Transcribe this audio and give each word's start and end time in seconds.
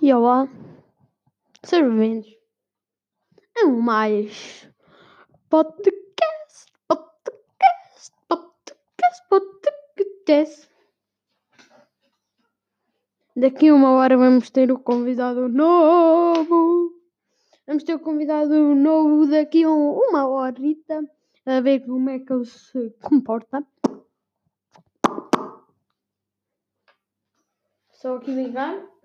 E 0.00 0.14
olá, 0.14 0.48
sejam 1.64 1.90
bem-vindos 1.90 2.32
a 3.60 3.66
um 3.66 3.80
mais 3.80 4.70
podcast, 5.50 6.72
podcast, 6.86 8.12
podcast, 8.28 9.28
podcast. 9.28 10.70
Daqui 13.34 13.72
uma 13.72 13.90
hora 13.90 14.16
vamos 14.16 14.50
ter 14.50 14.70
o 14.70 14.78
convidado 14.78 15.48
novo. 15.48 16.92
Vamos 17.66 17.82
ter 17.82 17.94
o 17.94 17.98
convidado 17.98 18.54
novo 18.76 19.26
daqui 19.26 19.64
a 19.64 19.70
uma 19.70 20.28
horita 20.28 21.02
a 21.44 21.60
ver 21.60 21.84
como 21.84 22.08
é 22.08 22.20
que 22.20 22.32
ele 22.32 22.44
se 22.44 22.90
comporta. 23.02 23.66
Só 27.90 28.14
aqui 28.14 28.30
ligar. 28.30 28.97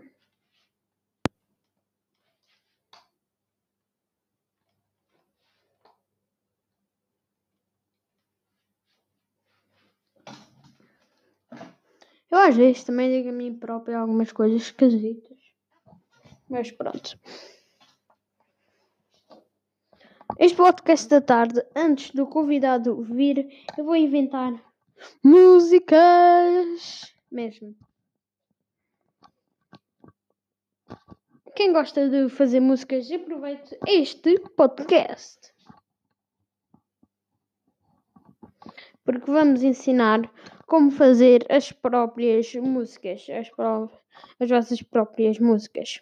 Eu 12.34 12.40
às 12.40 12.56
vezes 12.56 12.84
também 12.84 13.12
digo 13.12 13.30
a 13.30 13.32
mim 13.32 13.54
próprio 13.54 13.96
algumas 13.96 14.32
coisas 14.32 14.64
esquisitas. 14.64 15.38
Mas 16.50 16.72
pronto. 16.72 17.16
Este 20.40 20.58
podcast 20.58 21.08
da 21.10 21.22
tarde, 21.22 21.64
antes 21.76 22.10
do 22.10 22.26
convidado 22.26 23.04
vir, 23.04 23.48
eu 23.78 23.86
vou 23.86 23.96
inventar 23.96 24.52
músicas 25.24 27.14
mesmo. 27.32 27.78
Quem 31.56 31.72
gosta 31.72 32.10
de 32.10 32.30
fazer 32.30 32.62
músicas, 32.62 33.12
aproveite 33.12 33.78
este 33.88 34.40
podcast. 34.58 35.54
Porque 39.06 39.30
vamos 39.30 39.62
ensinar 39.62 40.22
como 40.74 40.90
fazer 40.90 41.46
as 41.52 41.72
próprias 41.72 42.52
músicas, 42.56 43.28
as, 43.30 43.48
pró 43.52 43.92
as 44.40 44.50
vossas 44.50 44.82
próprias 44.82 45.38
músicas. 45.38 46.02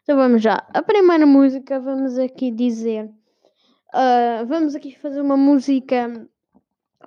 Então 0.00 0.14
vamos 0.14 0.40
já. 0.40 0.64
A 0.72 0.80
primeira 0.80 1.26
música, 1.26 1.80
vamos 1.80 2.16
aqui 2.16 2.52
dizer. 2.52 3.06
Uh, 3.92 4.46
vamos 4.46 4.76
aqui 4.76 4.96
fazer 4.96 5.20
uma 5.20 5.36
música. 5.36 6.28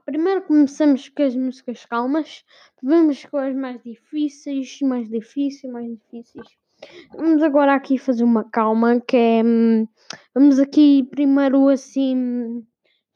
Primeiro 0.03 0.41
começamos 0.41 1.07
com 1.07 1.23
as 1.23 1.33
músicas 1.33 1.85
calmas, 1.85 2.43
vamos 2.83 3.23
com 3.23 3.37
as 3.37 3.55
mais 3.55 3.81
difíceis, 3.81 4.79
mais 4.81 5.07
difíceis, 5.07 5.71
mais 5.71 5.87
difíceis. 5.87 6.47
Vamos 7.15 7.41
agora 7.41 7.75
aqui 7.75 7.97
fazer 7.97 8.25
uma 8.25 8.43
calma, 8.43 8.99
que 8.99 9.15
é. 9.15 9.43
Hum, 9.45 9.87
vamos 10.35 10.59
aqui 10.59 11.07
primeiro 11.09 11.69
assim. 11.69 12.65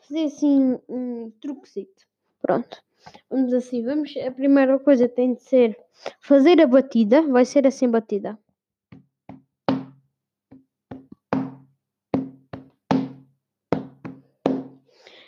Fazer 0.08 0.26
assim 0.26 0.80
um 0.88 1.32
truquezito. 1.42 2.06
Pronto. 2.40 2.82
Vamos 3.30 3.54
assim, 3.54 3.84
vamos. 3.84 4.16
A 4.18 4.32
primeira 4.32 4.78
coisa 4.80 5.10
tem 5.10 5.34
de 5.34 5.42
ser 5.42 5.78
fazer 6.20 6.62
a 6.62 6.68
batida. 6.68 7.22
Vai 7.24 7.46
ser 7.46 7.66
assim 7.66 7.90
batida. 7.90 8.38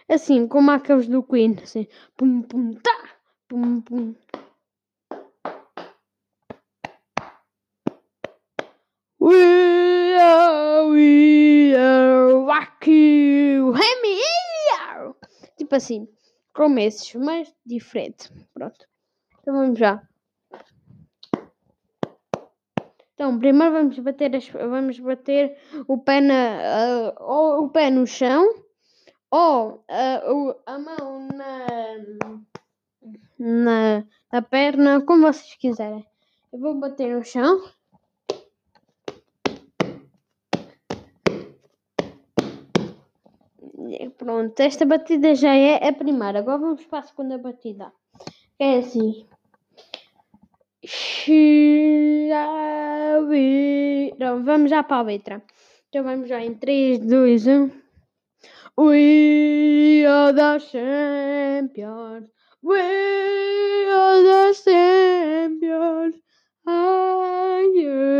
Assim, 0.10 0.48
como 0.48 0.72
aqueles 0.72 1.08
do 1.08 1.22
Queen, 1.22 1.58
assim, 1.62 1.86
pum 2.16 2.42
pum 2.42 2.74
tá, 2.76 3.10
pum 3.50 3.82
pum. 3.82 4.16
Tipo 15.68 15.76
assim, 15.76 16.08
como 16.54 16.80
esses, 16.80 17.14
mas 17.16 17.54
diferente. 17.66 18.32
Pronto. 18.54 18.88
Então 19.42 19.54
vamos 19.54 19.78
já. 19.78 20.02
Então, 23.14 23.38
primeiro 23.38 23.74
vamos 23.74 24.00
bater, 24.00 24.34
as, 24.34 24.48
vamos 24.48 24.98
bater 24.98 25.58
o 25.86 25.98
pé, 25.98 26.22
na, 26.22 27.12
uh, 27.20 27.66
o 27.66 27.70
pé 27.70 27.92
no 27.92 28.08
chão 28.08 28.48
ou 29.30 29.84
uh, 29.90 30.56
a 30.66 30.80
mão 30.80 31.28
na, 31.36 31.66
na, 33.38 34.06
na 34.32 34.42
perna, 34.42 35.02
como 35.02 35.28
vocês 35.28 35.54
quiserem. 35.56 36.08
Eu 36.54 36.60
vou 36.60 36.76
bater 36.76 37.14
no 37.14 37.26
chão. 37.26 37.62
Pronto, 44.18 44.60
esta 44.60 44.86
batida 44.86 45.36
já 45.36 45.54
é 45.56 45.88
a 45.88 45.94
primeira. 45.94 46.40
Agora 46.40 46.58
vamos 46.58 46.86
para 46.86 47.00
a 47.00 47.04
segunda 47.04 47.38
batida. 47.38 47.92
É 48.60 48.78
assim. 48.78 49.26
Não, 54.20 54.44
vamos 54.44 54.70
já 54.70 54.84
para 54.84 54.98
a 54.98 55.02
letra. 55.02 55.44
Então 55.90 56.04
vamos 56.04 56.28
já 56.28 56.44
em 56.44 56.54
3, 56.54 57.00
2, 57.00 57.48
1. 57.48 57.72
We 58.80 60.06
are 60.06 60.34
the 60.34 60.60
champions. 60.60 62.30
We 62.64 63.90
are 63.90 64.24
the 64.24 64.54
champions. 64.54 66.16
Are 66.66 67.18
we 67.74 68.17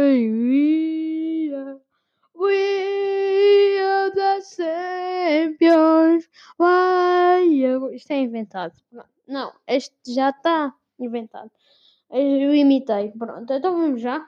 inventado. 8.38 8.74
Não, 9.28 9.52
este 9.68 9.96
já 10.14 10.30
está 10.30 10.74
inventado. 11.00 11.52
Eu 12.10 12.56
imitei. 12.56 13.12
Pronto, 13.12 13.52
então 13.52 13.74
vamos 13.74 14.02
já. 14.02 14.28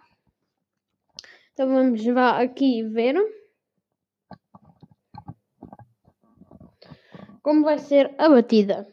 Então 1.53 1.68
vamos 1.70 2.02
já 2.02 2.42
aqui 2.42 2.84
ver. 2.84 3.16
como 7.50 7.64
vai 7.64 7.80
ser 7.80 8.14
a 8.19 8.30
batida. 8.30 8.88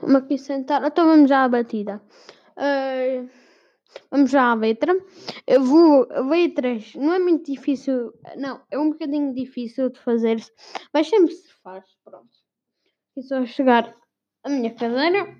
Vamos 0.00 0.22
aqui 0.22 0.38
sentar. 0.38 0.82
Então 0.82 1.06
vamos 1.06 1.28
já 1.28 1.44
à 1.44 1.48
batida. 1.48 2.00
Uh, 2.56 3.28
vamos 4.10 4.30
já 4.30 4.50
à 4.50 4.54
letra. 4.54 4.94
Eu 5.46 5.62
vou. 5.62 6.06
Letras 6.28 6.94
não 6.94 7.12
é 7.12 7.18
muito 7.18 7.50
difícil. 7.50 8.12
Não, 8.36 8.62
é 8.70 8.78
um 8.78 8.90
bocadinho 8.90 9.34
difícil 9.34 9.90
de 9.90 9.98
fazer. 10.00 10.42
Mas 10.92 11.08
sempre 11.08 11.32
se 11.34 11.52
faz. 11.62 11.84
Pronto. 12.04 12.30
E 13.16 13.22
só 13.22 13.44
chegar 13.46 13.94
a 14.42 14.48
minha 14.48 14.74
cadeira. 14.74 15.36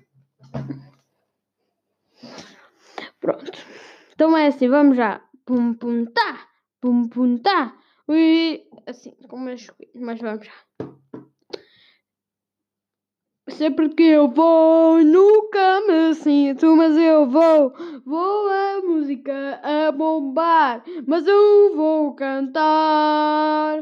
Pronto. 3.19 3.51
Então 4.13 4.37
é 4.37 4.47
assim, 4.47 4.67
vamos 4.67 4.97
já. 4.97 5.21
Pum 5.45 5.73
pum 5.73 6.05
tá. 6.05 6.47
Pum 6.81 7.07
pum 7.09 7.37
tá. 7.37 7.77
Ui, 8.07 8.63
assim, 8.85 9.15
como 9.27 9.49
as 9.49 9.67
mas 9.95 10.19
vamos 10.19 10.45
já. 10.45 10.53
Sempre 13.57 13.87
que 13.87 14.03
eu 14.03 14.27
vou, 14.27 15.01
nunca 15.01 15.79
me 15.87 16.13
sinto, 16.13 16.75
mas 16.75 16.97
eu 16.97 17.25
vou, 17.25 17.73
vou 18.05 18.49
a 18.49 18.81
música 18.81 19.61
a 19.63 19.93
bombar, 19.93 20.83
mas 21.07 21.25
eu 21.25 21.73
vou 21.73 22.13
cantar. 22.15 23.81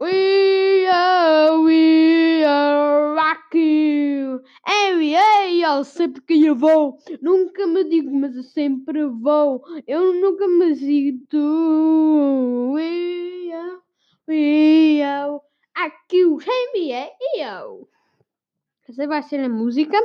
We 0.00 0.86
are, 0.86 1.58
we 1.58 2.42
are 2.44 3.14
rock 3.14 3.58
Ei, 3.58 5.14
ei, 5.14 5.62
eu 5.62 5.84
sempre 5.84 6.22
que 6.22 6.46
eu 6.46 6.56
vou, 6.56 6.96
nunca 7.20 7.66
me 7.66 7.84
digo, 7.84 8.10
mas 8.10 8.34
eu 8.34 8.42
sempre 8.42 9.04
vou. 9.04 9.62
Eu 9.86 10.14
nunca 10.14 10.48
me 10.48 10.74
sinto. 10.74 12.72
We 12.72 13.52
are, 13.52 13.80
we 14.26 15.02
are, 15.02 15.40
aqui 15.74 16.24
o 16.24 16.36
rei 16.36 16.92
é 16.92 17.12
eu. 17.36 17.86
Vai 18.96 19.22
ser 19.22 19.40
a 19.40 19.48
música. 19.48 19.96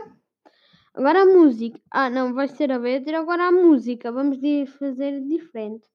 Agora 0.94 1.22
a 1.22 1.26
música. 1.26 1.80
Ah, 1.90 2.10
não, 2.10 2.34
vai 2.34 2.48
ser 2.48 2.72
a 2.72 2.78
letra. 2.78 3.20
Agora 3.20 3.48
a 3.48 3.52
música. 3.52 4.12
Vamos 4.12 4.38
fazer 4.78 5.22
diferente. 5.22 5.88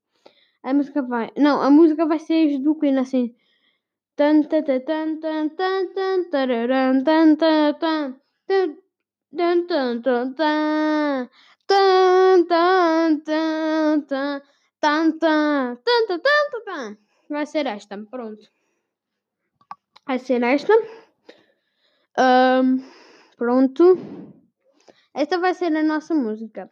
A 0.62 0.72
música 0.72 1.02
vai. 1.02 1.30
Não, 1.36 1.60
a 1.60 1.70
música 1.70 2.06
vai 2.06 2.18
ser 2.18 2.54
as 2.54 2.58
do 2.60 2.74
Queen, 2.74 2.98
assim. 2.98 3.34
Vai 17.28 17.46
ser 17.46 17.66
esta, 17.66 17.96
pronto. 18.10 18.50
Vai 20.06 20.18
ser 20.18 20.42
esta. 20.42 20.72
Um, 22.18 22.82
Pronto. 23.38 23.96
Esta 25.14 25.38
vai 25.38 25.54
ser 25.54 25.74
a 25.76 25.82
nossa 25.82 26.12
música. 26.12 26.68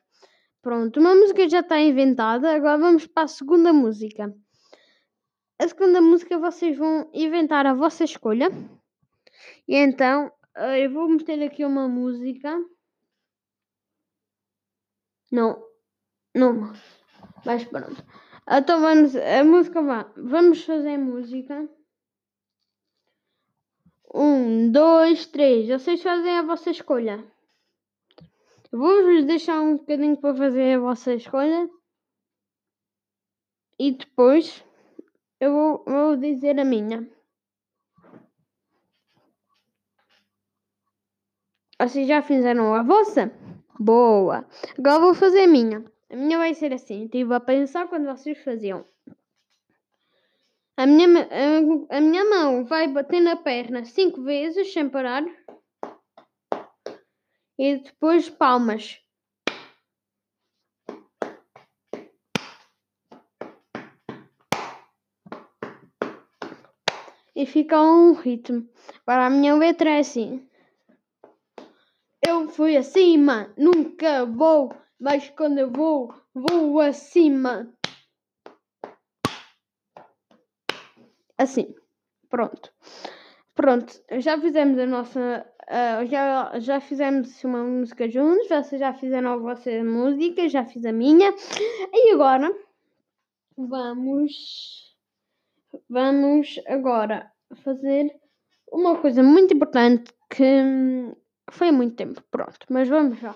Pronto, 0.61 0.99
uma 0.99 1.15
música 1.15 1.49
já 1.49 1.61
está 1.61 1.81
inventada. 1.81 2.53
Agora 2.53 2.77
vamos 2.77 3.07
para 3.07 3.23
a 3.23 3.29
segunda 3.29 3.73
música. 3.73 4.35
A 5.61 5.69
segunda 5.69 6.01
música 6.01 6.39
vocês 6.39 6.77
vão 6.77 7.09
inventar 7.15 7.67
a 7.67 7.75
vossa 7.75 8.03
escolha. 8.03 8.49
E 9.69 9.77
então 9.77 10.33
eh, 10.57 10.87
eu 10.87 10.93
vou 10.93 11.09
meter 11.09 11.41
aqui 11.45 11.65
uma 11.65 11.87
música. 11.89 12.59
Não, 15.31 15.63
não, 16.35 16.73
mas 17.45 17.65
pronto. 17.65 18.05
Então 18.51 18.81
vamos, 18.81 19.15
a 19.15 19.45
música 19.45 19.81
vá. 19.83 20.13
Vamos 20.17 20.65
fazer 20.65 20.99
música. 20.99 21.69
Um, 24.19 24.73
dois, 24.73 25.27
três. 25.27 25.69
Vocês 25.69 26.03
fazem 26.03 26.39
a 26.39 26.43
vossa 26.43 26.71
escolha. 26.71 27.23
Vou-vos 28.73 29.27
deixar 29.27 29.61
um 29.61 29.77
bocadinho 29.77 30.17
para 30.17 30.35
fazer 30.35 30.77
a 30.77 30.81
vossa 30.81 31.13
escolha. 31.13 31.69
E 33.79 33.93
depois 33.93 34.65
eu 35.39 35.53
vou, 35.53 35.85
vou 35.87 36.17
dizer 36.17 36.59
a 36.59 36.65
minha. 36.65 37.07
Vocês 41.79 42.09
já 42.09 42.23
fizeram 42.23 42.75
a 42.75 42.83
vossa? 42.83 43.31
Boa! 43.79 44.49
Agora 44.79 44.99
vou 44.99 45.15
fazer 45.15 45.43
a 45.43 45.47
minha. 45.47 45.85
A 46.09 46.17
minha 46.17 46.39
vai 46.39 46.55
ser 46.55 46.73
assim. 46.73 47.05
Estive 47.05 47.35
a 47.35 47.41
pensar 47.41 47.87
quando 47.87 48.07
vocês 48.07 48.43
faziam. 48.43 48.83
A 50.79 50.87
minha, 50.87 51.27
a, 51.91 51.97
a 51.97 52.01
minha 52.03 52.25
mão 52.29 52.67
vai 52.67 52.87
bater 52.87 53.21
na 53.21 53.35
perna 53.35 53.83
cinco 53.87 54.23
vezes 54.23 54.75
sem 54.75 54.91
parar. 54.91 55.25
E 57.59 57.79
depois 57.79 58.29
palmas. 58.29 59.01
E 67.35 67.47
fica 67.47 67.81
um 67.81 68.13
ritmo. 68.13 68.69
Para 69.07 69.27
a 69.27 69.31
minha 69.31 69.55
letra 69.55 69.91
é 69.91 70.01
assim. 70.01 70.47
Eu 72.27 72.49
fui 72.49 72.77
acima, 72.77 73.51
nunca 73.57 74.27
vou, 74.27 74.75
mas 75.01 75.31
quando 75.31 75.59
eu 75.59 75.71
vou, 75.71 76.15
vou 76.35 76.81
acima. 76.81 77.73
Assim, 81.39 81.75
pronto. 82.29 82.73
Pronto, 83.55 83.93
já 84.19 84.39
fizemos 84.39 84.79
a 84.79 84.87
nossa. 84.87 85.47
Uh, 85.63 86.07
já, 86.07 86.59
já 86.61 86.81
fizemos 86.81 87.43
uma 87.43 87.65
música 87.65 88.09
juntos, 88.09 88.49
vocês 88.49 88.79
já 88.79 88.93
fizeram 88.93 89.33
a 89.33 89.37
vossa 89.37 89.71
música, 89.83 90.49
já 90.49 90.65
fiz 90.65 90.85
a 90.85 90.93
minha. 90.93 91.35
E 91.93 92.13
agora 92.13 92.55
vamos. 93.57 94.95
Vamos 95.89 96.61
agora 96.67 97.31
fazer 97.65 98.15
uma 98.71 98.99
coisa 98.99 99.23
muito 99.23 99.55
importante 99.55 100.13
que 100.31 100.63
foi 101.51 101.69
há 101.69 101.73
muito 101.73 101.97
tempo, 101.97 102.23
pronto, 102.31 102.67
mas 102.71 102.89
vamos 102.89 103.21
lá. 103.23 103.35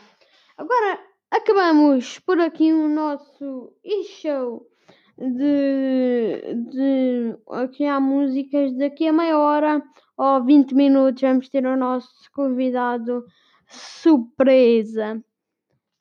Agora 0.57 1.01
acabamos 1.31 2.19
por 2.21 2.41
aqui 2.41 2.73
o 2.73 2.89
nosso 2.89 3.73
show 4.21 4.70
de, 5.21 6.55
de 6.71 7.87
há 7.87 8.01
músicas. 8.01 8.77
Daqui 8.77 9.09
a 9.09 9.13
meia 9.13 9.39
hora 9.39 9.83
ou 10.17 10.45
20 10.45 10.75
minutos 10.75 11.21
vamos 11.21 11.49
ter 11.49 11.67
o 11.67 11.77
nosso 11.77 12.11
convidado 12.33 13.25
surpresa. 13.69 15.23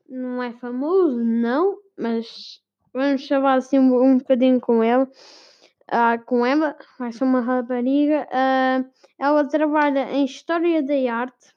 Não 0.08 0.42
é 0.42 0.54
famoso, 0.54 1.24
não, 1.24 1.78
mas 1.98 2.62
vamos 2.94 3.22
chamar 3.22 3.56
assim 3.56 3.78
um, 3.78 4.02
um 4.02 4.18
bocadinho 4.18 4.60
com 4.60 4.84
ele. 4.84 5.04
Uh, 5.04 6.24
com 6.26 6.46
ela, 6.46 6.76
vai 6.98 7.12
ser 7.12 7.24
uma 7.24 7.42
rapariga. 7.42 8.28
Uh, 8.28 8.90
ela 9.18 9.48
trabalha 9.48 10.12
em 10.12 10.24
História 10.24 10.82
da 10.82 11.14
Arte 11.14 11.54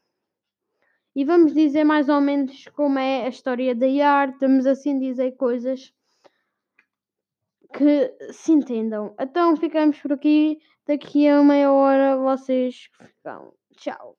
e 1.15 1.25
vamos 1.25 1.53
dizer 1.53 1.85
mais 1.85 2.09
ou 2.09 2.21
menos 2.21 2.67
como 2.75 2.99
é 2.99 3.25
a 3.25 3.29
história 3.29 3.75
da 3.75 3.87
arte, 4.09 4.39
vamos 4.41 4.67
assim 4.67 4.99
dizer 4.99 5.33
coisas 5.33 5.93
que 7.73 8.15
se 8.33 8.53
entendam. 8.53 9.15
Então 9.19 9.57
ficamos 9.57 9.99
por 10.01 10.13
aqui. 10.13 10.59
Daqui 10.87 11.27
a 11.29 11.43
meia 11.43 11.73
hora 11.73 12.17
vocês 12.17 12.89
ficam. 12.99 13.53
Tchau. 13.77 14.17